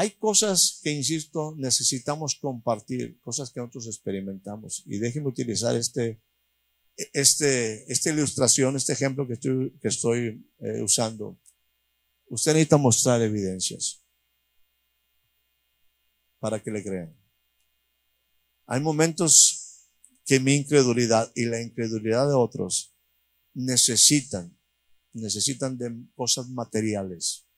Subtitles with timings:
[0.00, 4.82] Hay cosas que, insisto, necesitamos compartir, cosas que nosotros experimentamos.
[4.86, 6.22] Y déjenme utilizar este,
[7.12, 11.38] este, esta ilustración, este ejemplo que estoy, que estoy eh, usando.
[12.30, 14.02] Usted necesita mostrar evidencias
[16.38, 17.14] para que le crean.
[18.68, 19.84] Hay momentos
[20.24, 22.94] que mi incredulidad y la incredulidad de otros
[23.52, 24.58] necesitan,
[25.12, 27.49] necesitan de cosas materiales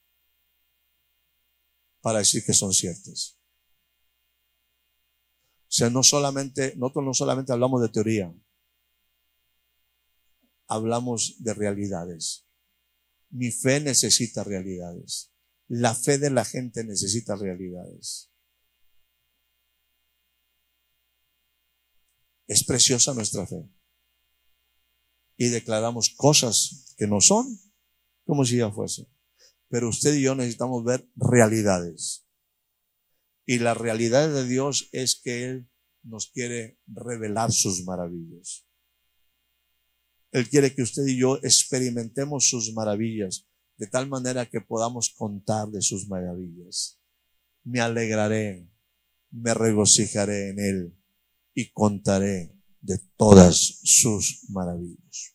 [2.03, 3.39] para decir que son ciertas.
[5.63, 8.35] O sea, no solamente, nosotros no solamente hablamos de teoría,
[10.67, 12.47] hablamos de realidades.
[13.31, 15.33] Mi fe necesita realidades.
[15.69, 18.31] La fe de la gente necesita realidades.
[22.47, 23.67] Es preciosa nuestra fe.
[25.39, 27.59] Y declaramos cosas que no son
[28.27, 29.07] como si ya fuesen.
[29.73, 32.27] Pero usted y yo necesitamos ver realidades.
[33.47, 35.71] Y la realidad de Dios es que Él
[36.03, 38.67] nos quiere revelar sus maravillas.
[40.31, 43.49] Él quiere que usted y yo experimentemos sus maravillas
[43.79, 47.01] de tal manera que podamos contar de sus maravillas.
[47.65, 48.69] Me alegraré,
[49.31, 50.99] me regocijaré en Él
[51.55, 55.35] y contaré de todas sus maravillas.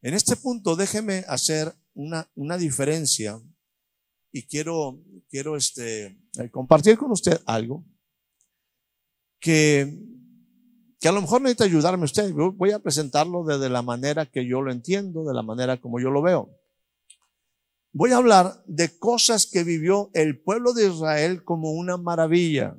[0.00, 3.40] En este punto déjeme hacer una, una diferencia
[4.32, 6.18] y quiero, quiero este,
[6.50, 7.84] compartir con usted algo
[9.38, 9.96] que,
[10.98, 12.32] que a lo mejor necesita ayudarme usted.
[12.32, 16.10] voy a presentarlo desde la manera que yo lo entiendo, de la manera como yo
[16.10, 16.50] lo veo.
[17.92, 22.76] Voy a hablar de cosas que vivió el pueblo de Israel como una maravilla.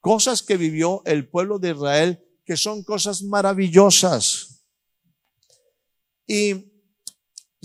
[0.00, 4.66] Cosas que vivió el pueblo de Israel que son cosas maravillosas.
[6.26, 6.75] Y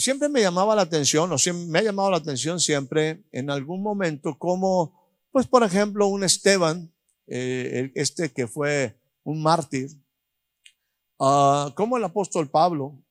[0.02, 4.38] siempre me llamaba la atención, o me ha llamado la atención siempre en algún momento
[4.38, 5.00] como,
[5.32, 6.94] pues por ejemplo, un Esteban,
[7.28, 9.90] eh, este que fue un mártir,
[11.20, 13.02] uh, como el apóstol Pablo,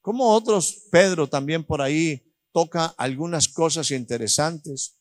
[0.00, 4.96] como otros, Pedro también por ahí toca algunas cosas interesantes.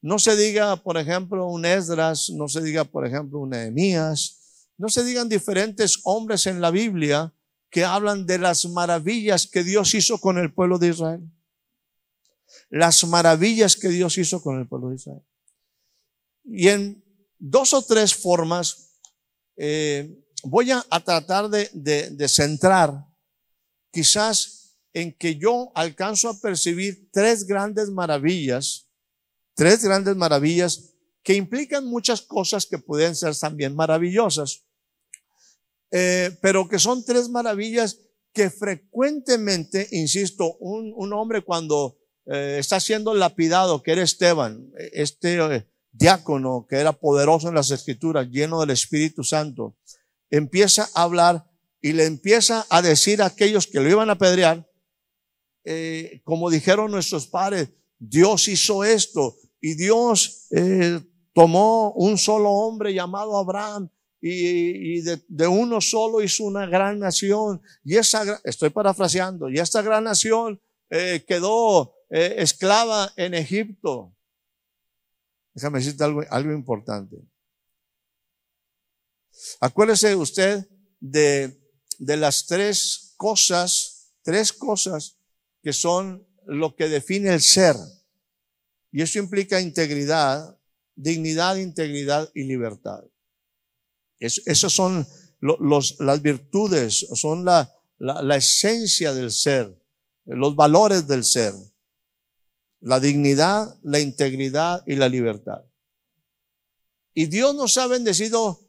[0.00, 4.88] No se diga, por ejemplo, un Esdras, no se diga, por ejemplo, un Nehemías, no
[4.88, 7.32] se digan diferentes hombres en la Biblia
[7.72, 11.22] que hablan de las maravillas que Dios hizo con el pueblo de Israel.
[12.68, 15.22] Las maravillas que Dios hizo con el pueblo de Israel.
[16.44, 17.02] Y en
[17.38, 18.98] dos o tres formas
[19.56, 23.06] eh, voy a, tratar de, de centrar
[23.90, 28.90] quizás en que yo alcanzo a percibir tres grandes maravillas,
[29.54, 34.66] tres grandes maravillas que implican muchas cosas que pueden ser también maravillosas.
[35.94, 38.00] Eh, pero que son tres maravillas
[38.32, 45.68] que frecuentemente, insisto, un, hombre cuando eh, está siendo lapidado, que era Esteban, este eh,
[45.90, 49.76] diácono que era poderoso en las escrituras, lleno del Espíritu Santo,
[50.30, 51.44] empieza a hablar
[51.82, 54.66] y le empieza a decir a aquellos que lo iban a apedrear,
[56.24, 60.48] como dijeron nuestros padres, Dios hizo esto y Dios
[61.34, 63.90] tomó un solo hombre llamado Abraham
[64.24, 67.60] y, de, uno solo hizo una gran nación.
[67.82, 70.60] Y esa, estoy parafraseando, y esta gran nación
[70.90, 74.16] eh, quedó eh, esclava en Egipto.
[75.54, 77.16] Déjame decirte algo, algo importante.
[79.60, 80.68] Acuérdese usted
[81.00, 81.60] de,
[81.98, 85.18] de las tres cosas, tres cosas
[85.62, 87.74] que son lo que define el ser.
[88.92, 90.56] Y eso implica integridad,
[90.94, 93.02] dignidad, integridad y libertad
[94.22, 95.06] esas son
[95.40, 97.68] las virtudes, son la,
[98.36, 99.76] esencia del ser,
[100.24, 101.52] los valores del ser.
[102.80, 105.64] La dignidad, la integridad y la libertad.
[107.14, 108.60] Y Dios nos ha bendecido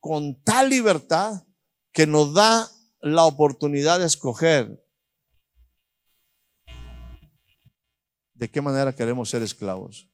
[0.00, 1.44] con tal libertad
[1.92, 2.70] que nos da
[3.00, 4.84] la oportunidad de escoger
[8.34, 10.08] de qué manera queremos ser esclavos.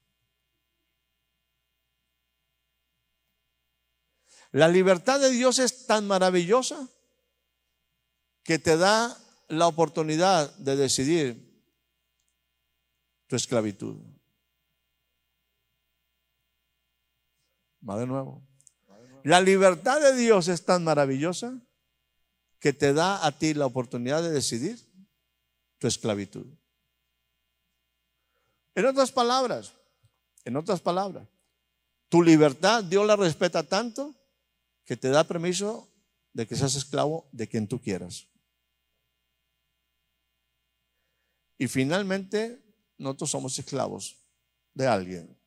[4.55, 6.89] La libertad de Dios es tan maravillosa
[8.45, 9.19] que te da
[9.49, 11.61] la oportunidad de decidir
[13.27, 13.97] tu esclavitud.
[17.83, 18.47] Va de nuevo.
[19.25, 21.61] La libertad de Dios es tan maravillosa
[22.61, 24.79] que te da a ti la oportunidad de decidir
[25.79, 26.47] tu esclavitud.
[28.77, 29.75] En otras palabras,
[30.45, 31.27] en otras palabras,
[32.09, 34.15] tu libertad Dios la respeta tanto
[34.85, 35.91] que te da permiso
[36.33, 38.29] de que seas esclavo de quien tú quieras.
[41.59, 42.61] Y finalmente,
[42.99, 44.17] nosotros somos esclavos
[44.75, 45.39] de alguien.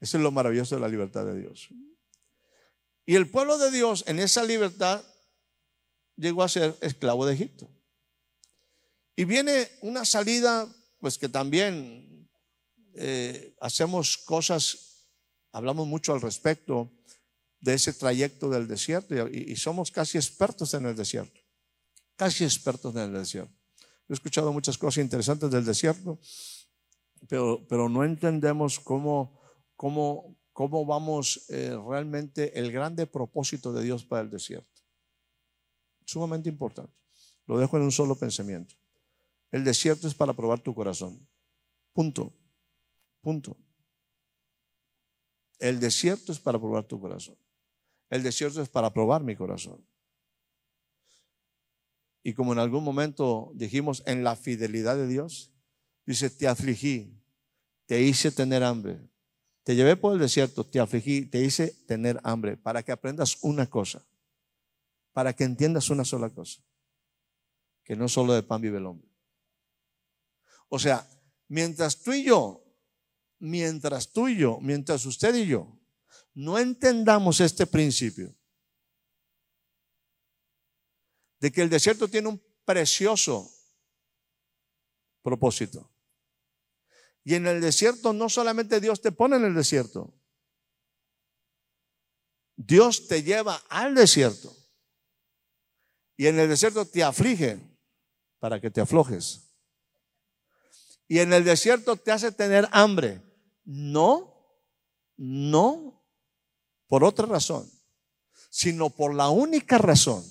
[0.00, 1.68] Eso es lo maravilloso de la libertad de Dios.
[3.06, 5.04] Y el pueblo de Dios en esa libertad
[6.16, 7.70] llegó a ser esclavo de Egipto.
[9.16, 10.68] Y viene una salida,
[10.98, 12.28] pues que también
[12.94, 15.08] eh, hacemos cosas,
[15.52, 16.90] hablamos mucho al respecto
[17.64, 21.40] de ese trayecto del desierto y, somos casi expertos en el desierto,
[22.16, 23.54] casi expertos en el desierto.
[24.08, 26.18] He escuchado muchas cosas interesantes del desierto,
[27.26, 29.40] pero, pero no entendemos cómo
[29.76, 34.82] cómo, cómo vamos eh, realmente el grande propósito de Dios para el desierto.
[36.04, 36.92] Sumamente importante.
[37.46, 38.74] Lo dejo en un solo pensamiento.
[39.50, 41.26] El desierto es para probar tu corazón.
[41.92, 42.32] Punto.
[43.20, 43.56] Punto.
[45.58, 47.36] El desierto es para probar tu corazón.
[48.10, 49.84] El desierto es para probar mi corazón.
[52.22, 55.52] Y como en algún momento dijimos en la fidelidad de Dios,
[56.06, 57.20] dice, te afligí,
[57.86, 58.98] te hice tener hambre,
[59.62, 63.68] te llevé por el desierto, te afligí, te hice tener hambre, para que aprendas una
[63.68, 64.06] cosa,
[65.12, 66.62] para que entiendas una sola cosa,
[67.82, 69.08] que no solo de pan vive el hombre.
[70.68, 71.06] O sea,
[71.48, 72.64] mientras tú y yo,
[73.38, 75.73] mientras tú y yo, mientras usted y yo,
[76.34, 78.34] no entendamos este principio
[81.38, 83.50] de que el desierto tiene un precioso
[85.22, 85.90] propósito.
[87.22, 90.12] Y en el desierto no solamente Dios te pone en el desierto,
[92.56, 94.56] Dios te lleva al desierto.
[96.16, 97.58] Y en el desierto te aflige
[98.38, 99.50] para que te aflojes.
[101.08, 103.22] Y en el desierto te hace tener hambre.
[103.64, 104.62] No,
[105.16, 105.93] no
[106.94, 107.68] por otra razón,
[108.50, 110.24] sino por la única razón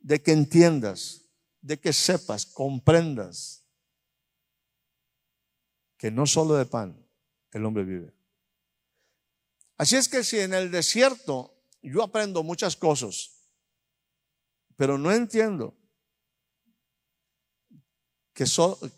[0.00, 1.20] de que entiendas,
[1.60, 3.62] de que sepas, comprendas
[5.98, 6.98] que no solo de pan
[7.50, 8.14] el hombre vive.
[9.76, 13.42] Así es que si en el desierto yo aprendo muchas cosas,
[14.76, 15.76] pero no entiendo
[18.32, 18.46] que,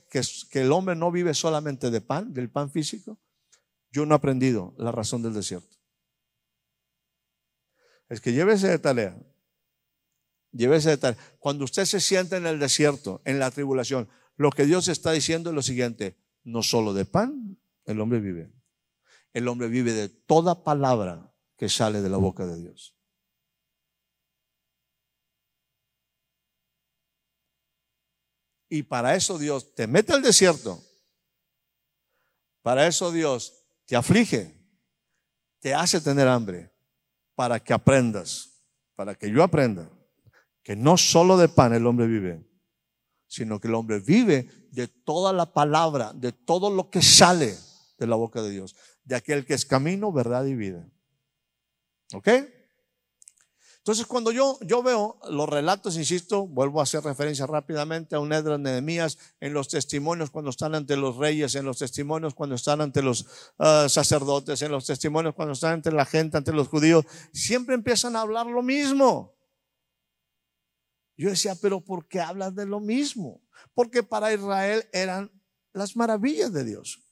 [0.08, 3.18] que, el hombre no vive solamente de pan, del pan físico,
[3.90, 5.76] yo no he aprendido la razón del desierto.
[8.08, 9.16] Es que llévese de tarea.
[10.52, 11.18] Llévese de tarea.
[11.38, 15.50] Cuando usted se siente en el desierto, en la tribulación, lo que Dios está diciendo
[15.50, 18.52] es lo siguiente, no solo de pan el hombre vive.
[19.32, 22.96] El hombre vive de toda palabra que sale de la boca de Dios.
[28.68, 30.82] Y para eso Dios te mete al desierto.
[32.62, 33.59] Para eso Dios
[33.90, 34.54] te aflige,
[35.58, 36.70] te hace tener hambre,
[37.34, 38.48] para que aprendas,
[38.94, 39.90] para que yo aprenda
[40.62, 42.48] que no solo de pan el hombre vive,
[43.26, 47.58] sino que el hombre vive de toda la palabra, de todo lo que sale
[47.98, 50.88] de la boca de Dios, de aquel que es camino, verdad y vida.
[52.14, 52.28] ¿Ok?
[53.80, 58.30] Entonces, cuando yo, yo veo los relatos, insisto, vuelvo a hacer referencia rápidamente a un
[58.30, 62.82] Edras Nehemías en los testimonios cuando están ante los reyes, en los testimonios cuando están
[62.82, 63.26] ante los
[63.58, 68.16] ah, sacerdotes, en los testimonios cuando están ante la gente, ante los judíos, siempre empiezan
[68.16, 69.34] a hablar lo mismo.
[71.16, 73.40] Yo decía, pero ¿por qué hablas de lo mismo?
[73.72, 75.32] Porque para Israel eran
[75.72, 77.02] las maravillas de Dios.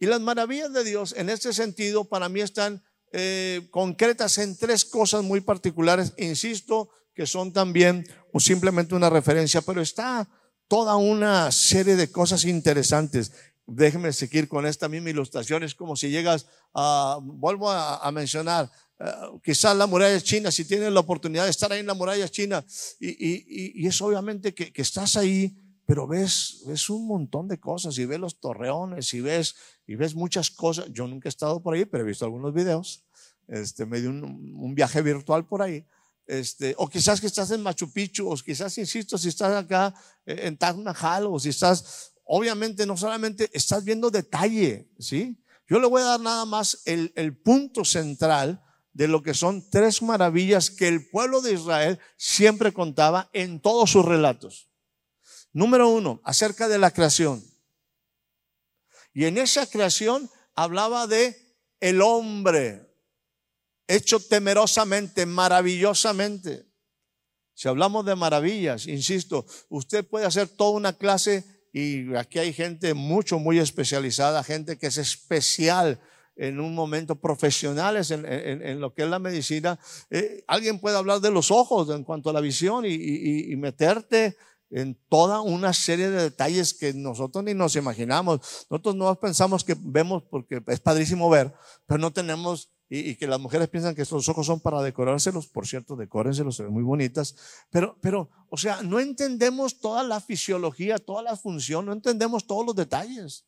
[0.00, 2.82] Y las maravillas de Dios en este sentido para mí están
[3.12, 9.62] eh, concretas en tres cosas muy particulares, insisto, que son también o simplemente una referencia,
[9.62, 10.28] pero está
[10.68, 13.32] toda una serie de cosas interesantes.
[13.66, 15.62] Déjenme seguir con esta misma ilustración.
[15.62, 19.12] Es como si llegas a, vuelvo a mencionar, eh,
[19.44, 22.64] quizás la muralla china, si tienes la oportunidad de estar ahí en la muralla china,
[22.98, 25.54] y, es obviamente que, estás ahí,
[25.86, 29.54] pero ves, ves un montón de cosas, y ves los torreones, y ves,
[29.86, 30.86] y ves muchas cosas.
[30.90, 33.04] Yo nunca he estado por ahí, pero he visto algunos videos.
[33.46, 35.86] Este, me dio un, viaje virtual por ahí.
[36.26, 39.94] Este, o quizás que estás en Machu Picchu, o quizás, insisto, si estás acá
[40.26, 45.40] eh, en Taj Mahal, o si estás, obviamente no solamente estás viendo detalle, ¿sí?
[45.68, 48.60] Yo le voy a dar nada más el, el punto central
[48.92, 53.90] de lo que son tres maravillas que el pueblo de Israel siempre contaba en todos
[53.90, 54.68] sus relatos.
[55.56, 57.42] Número uno, acerca de la creación.
[59.14, 61.34] Y en esa creación hablaba de
[61.80, 62.86] el hombre,
[63.86, 66.66] hecho temerosamente, maravillosamente.
[67.54, 72.92] Si hablamos de maravillas, insisto, usted puede hacer toda una clase y aquí hay gente
[72.92, 75.98] mucho, muy especializada, gente que es especial
[76.36, 79.78] en un momento, profesionales en, lo que es la medicina.
[80.10, 84.36] Eh, alguien puede hablar de los ojos en cuanto a la visión y, y meterte
[84.70, 88.66] en toda una serie de detalles que nosotros ni nos imaginamos.
[88.70, 91.54] Nosotros no pensamos que vemos porque es padrísimo ver,
[91.86, 95.66] pero no tenemos, y, que las mujeres piensan que estos ojos son para decorárselos, por
[95.66, 97.36] cierto, decórenselos, se ven muy bonitas,
[97.70, 102.66] pero, pero, o sea, no entendemos toda la fisiología, toda la función, no entendemos todos
[102.66, 103.46] los detalles.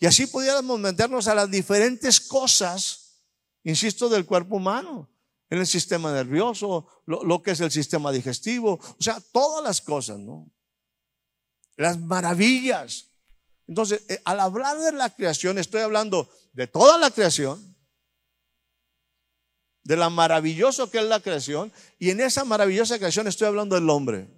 [0.00, 3.24] Y así pudiéramos meternos a las diferentes cosas,
[3.64, 5.08] insisto, del cuerpo humano
[5.50, 10.18] en el sistema nervioso, lo, que es el sistema digestivo, o sea, todas las cosas,
[10.18, 10.50] ¿no?
[11.76, 13.06] Las maravillas.
[13.66, 17.76] Entonces, eh, al hablar de la creación, estoy hablando de toda la creación,
[19.84, 23.88] de la maravilloso que es la creación, y en esa maravillosa creación estoy hablando del
[23.88, 24.28] hombre.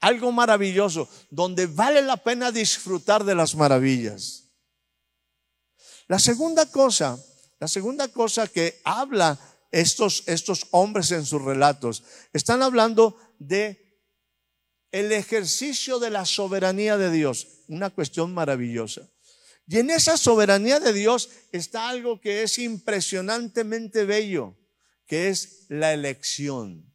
[0.00, 4.50] Algo maravilloso, donde vale la pena disfrutar de las maravillas.
[6.08, 7.18] La segunda cosa,
[7.58, 9.38] la segunda cosa que habla
[9.72, 12.04] estos, estos hombres en sus relatos.
[12.32, 13.98] Están hablando de
[14.92, 19.10] el ejercicio de la soberanía de Dios, una cuestión maravillosa.
[19.66, 24.54] Y en esa soberanía de Dios está algo que es impresionantemente bello,
[25.06, 26.92] que es la elección.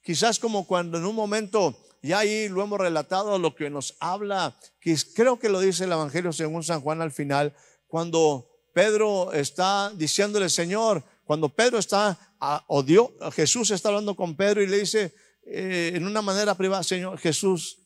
[0.00, 4.58] Quizás como cuando en un momento, ya ahí lo hemos relatado, lo que nos habla,
[4.80, 7.54] que creo que lo dice el Evangelio según San Juan al final,
[7.86, 12.18] cuando Pedro está diciéndole, Señor, cuando Pedro está,
[12.66, 15.14] o Dios, Jesús está hablando con Pedro y le dice
[15.44, 17.78] eh, en una manera privada, Señor Jesús,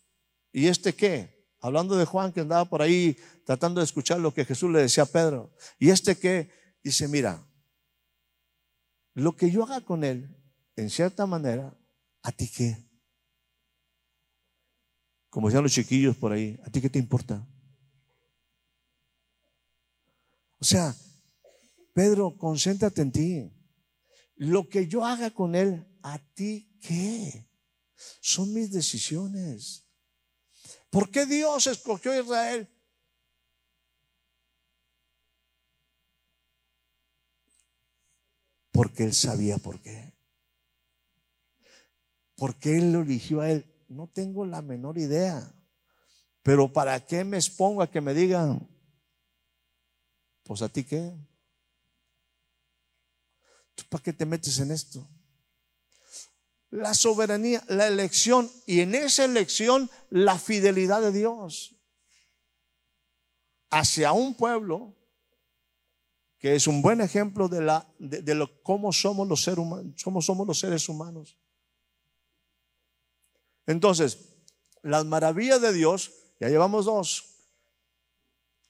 [0.53, 1.47] ¿y este qué?
[1.61, 5.05] Hablando de Juan que andaba por ahí tratando de escuchar lo que Jesús le decía
[5.05, 5.53] a Pedro.
[5.79, 6.51] ¿Y este qué?
[6.83, 7.45] Dice, mira,
[9.15, 10.37] lo que yo haga con él,
[10.77, 11.75] en cierta manera,
[12.23, 12.77] ¿a ti qué?
[15.31, 17.47] Como decían los chiquillos por ahí, ¿a ti qué te importa?
[20.59, 20.95] O sea,
[21.93, 23.53] Pedro, concéntrate en ti.
[24.37, 27.49] Lo que yo haga con él, ¿a ti qué?
[28.21, 29.87] Son mis decisiones.
[30.91, 32.69] ¿Por qué Dios escogió a Israel?
[38.71, 40.13] Porque él sabía por qué.
[42.37, 43.75] Porque él lo eligió a él.
[43.89, 45.55] No tengo la menor idea.
[46.43, 48.69] Pero ¿para qué me expongo a que me digan,
[50.47, 51.13] pues a ti qué.
[53.75, 55.07] ¿Tú para qué te metes en esto?
[56.71, 61.77] La soberanía, la elección y en esa elección la fidelidad de Dios
[63.71, 64.95] hacia un pueblo
[66.39, 70.21] que es un buen ejemplo de, la, de, lo, cómo somos los, seres humanos, cómo
[70.21, 71.39] somos los seres humanos.
[73.67, 74.37] Entonces,
[74.83, 77.36] las maravillas de Dios, ya llevamos dos,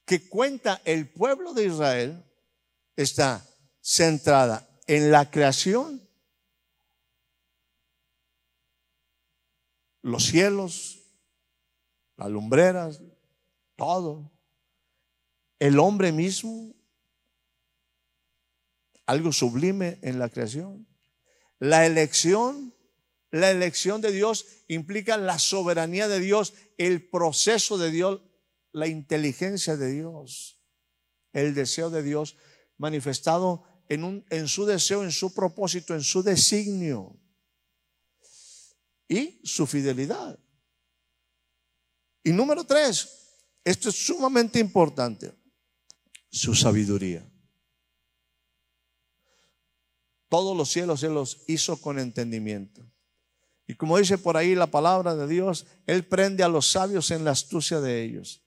[0.07, 2.23] que cuenta el pueblo de Israel
[2.95, 3.45] está
[3.81, 6.01] centrada en la creación,
[10.01, 11.03] los cielos,
[12.15, 13.01] las lumbreras,
[13.75, 14.31] todo,
[15.59, 16.73] el hombre mismo,
[19.05, 20.87] algo sublime en la creación.
[21.59, 22.73] La elección,
[23.29, 28.21] la elección de Dios implica la soberanía de Dios, el proceso de Dios,
[28.71, 30.61] la inteligencia de Dios,
[31.33, 32.37] el deseo de Dios
[32.77, 37.19] manifestado en, un, en su deseo, en su propósito, en su designio
[39.07, 40.39] y su fidelidad.
[42.23, 43.09] Y número tres,
[43.63, 45.33] esto es sumamente importante,
[46.29, 47.25] su sabiduría.
[50.29, 52.85] Todos los cielos Él los hizo con entendimiento.
[53.65, 57.23] Y como dice por ahí la palabra de Dios, Él prende a los sabios en
[57.23, 58.46] la astucia de ellos.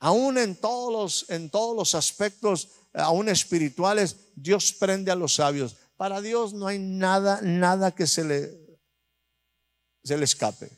[0.00, 5.76] Aún en todos los, en todos los aspectos, aún espirituales, Dios prende a los sabios.
[5.98, 8.50] Para Dios no hay nada, nada que se le,
[10.02, 10.70] se le escape.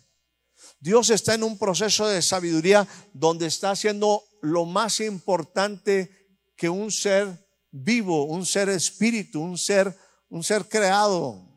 [0.81, 6.11] Dios está en un proceso de sabiduría donde está haciendo lo más importante
[6.57, 9.97] que un ser vivo, un ser espíritu, un ser,
[10.31, 11.49] un ser creado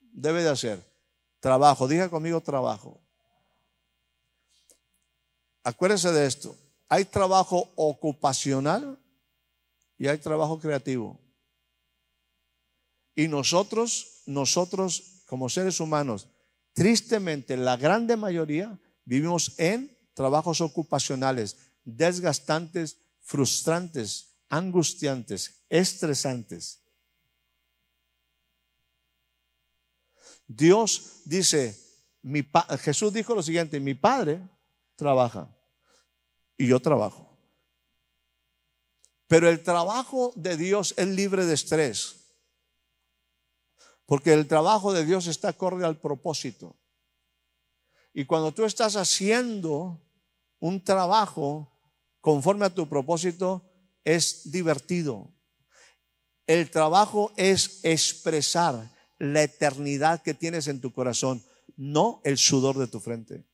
[0.00, 0.84] debe de hacer.
[1.38, 3.00] Trabajo, diga conmigo trabajo.
[5.62, 6.61] Acuérdese de esto
[6.92, 8.98] Hay trabajo ocupacional
[9.96, 11.18] y hay trabajo creativo.
[13.14, 16.28] Y nosotros, nosotros como seres humanos,
[16.74, 26.82] tristemente la grande mayoría vivimos en trabajos ocupacionales desgastantes, frustrantes, angustiantes, estresantes.
[30.46, 31.74] Dios dice,
[32.80, 34.46] Jesús dijo lo siguiente, mi Padre
[34.94, 35.48] trabaja
[36.56, 37.36] y yo trabajo.
[39.26, 42.16] Pero el trabajo de Dios es libre de estrés.
[44.04, 46.76] Porque el trabajo de Dios está acorde al propósito.
[48.12, 50.00] Y cuando tú estás haciendo
[50.58, 51.72] un trabajo
[52.20, 53.62] conforme a tu propósito,
[54.04, 55.32] es divertido.
[56.46, 61.42] El trabajo es expresar la eternidad que tienes en tu corazón,
[61.76, 63.44] no el sudor de tu frente.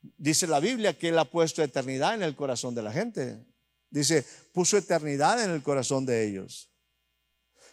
[0.00, 3.44] Dice la Biblia que Él ha puesto eternidad en el corazón de la gente.
[3.90, 6.70] Dice, puso eternidad en el corazón de ellos.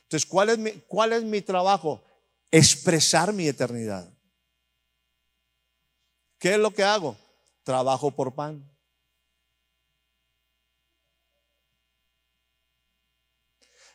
[0.03, 2.03] Entonces, ¿cuál es mi, cuál es mi trabajo?
[2.51, 4.11] Expresar mi eternidad.
[6.37, 7.17] ¿Qué es lo que hago?
[7.63, 8.63] Trabajo por pan.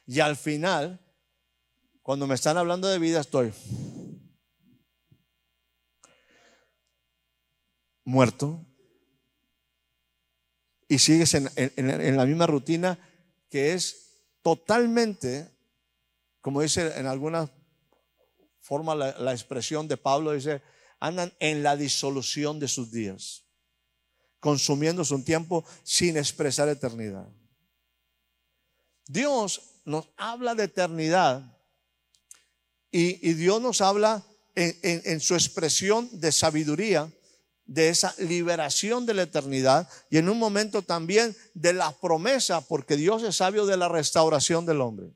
[0.07, 0.99] Y al final,
[2.03, 3.53] cuando me están hablando de vida, estoy
[8.05, 8.67] muerto
[10.89, 12.99] y sigues en, la misma rutina
[13.49, 15.49] que es totalmente,
[16.41, 17.49] como dice en alguna
[18.61, 20.63] forma la, la expresión de Pablo, dice,
[20.99, 23.45] andan en la disolución de sus días,
[24.41, 27.29] consumiendo su tiempo sin expresar eternidad.
[29.07, 31.57] Dios nos habla de eternidad
[32.91, 34.25] y, Dios nos habla
[34.57, 37.11] en su expresión de sabiduría
[37.71, 42.97] de esa liberación de la eternidad y en un momento también de la promesa, porque
[42.97, 45.15] Dios es sabio de la restauración del hombre.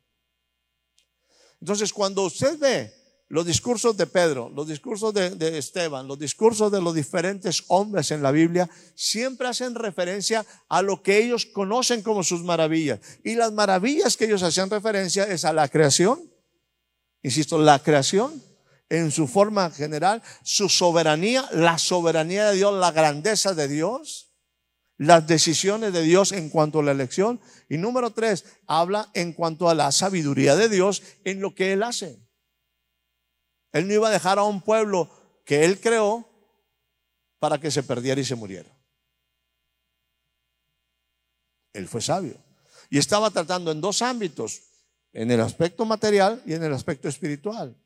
[1.61, 2.95] Entonces, cuando usted ve
[3.29, 8.23] los discursos de Pedro, los discursos de, Esteban, los discursos de los diferentes hombres en
[8.23, 13.01] la Biblia, siempre hacen referencia a lo que ellos conocen como sus maravillas.
[13.25, 16.23] Y las maravillas que ellos hacían referencia es a la creación,
[17.21, 18.41] insisto, la creación
[18.89, 24.33] en su forma general, su soberanía, la soberanía de Dios, la grandeza de Dios,
[24.97, 27.41] las decisiones de Dios en cuanto a la elección.
[27.69, 31.83] Y número tres, habla en cuanto a la sabiduría de Dios en lo que Él
[31.83, 32.21] hace.
[33.73, 35.11] Él no iba a dejar a un pueblo
[35.45, 36.29] que Él creó
[37.39, 38.71] para que se perdiera y se muriera.
[41.73, 42.39] Él fue sabio.
[42.89, 44.63] Y estaba tratando en dos ámbitos,
[45.13, 47.77] en el aspecto material y en el aspecto espiritual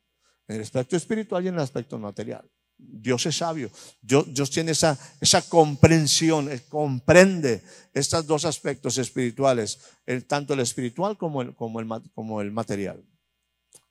[0.48, 2.48] en el aspecto espiritual y en el aspecto material.
[2.78, 3.70] Dios es sabio.
[4.00, 9.80] Dios, tiene esa, esa comprensión, comprende estos dos aspectos espirituales,
[10.26, 13.04] tanto el espiritual como el, como, el, como el material.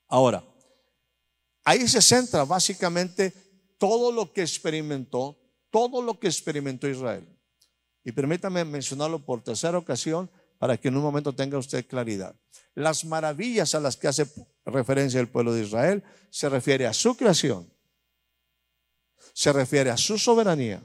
[0.07, 0.43] Ahora,
[1.65, 3.33] ahí se centra básicamente
[3.77, 5.37] todo lo que experimentó,
[5.69, 7.27] todo lo que experimentó Israel.
[8.05, 12.35] Y permítame mencionarlo por tercera ocasión para que en un momento tenga usted claridad.
[12.75, 14.27] Las maravillas a las que hace
[14.65, 17.71] referencia el pueblo de Israel se refiere a su creación,
[19.33, 20.81] se refiere a su soberanía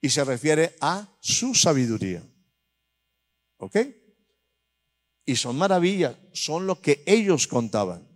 [0.00, 2.22] y se refiere a su sabiduría.
[3.58, 3.76] ¿Ok?
[5.24, 8.08] Y son maravillas, son lo que ellos contaban.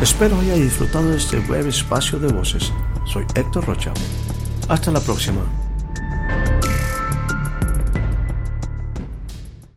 [0.00, 2.72] Espero haya disfrutado de este breve espacio de voces.
[3.06, 3.92] Soy Héctor Rocha.
[4.68, 5.71] Hasta la próxima.